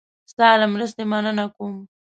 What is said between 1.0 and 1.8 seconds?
مننه کوم.